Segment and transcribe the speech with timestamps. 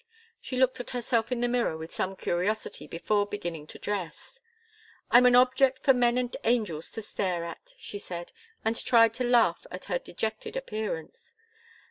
[0.41, 4.39] She looked at herself in the mirror with some curiosity, before beginning to dress.
[5.11, 8.31] "I'm an object for men and angels to stare at!" she said,
[8.65, 11.29] and tried to laugh at her dejected appearance.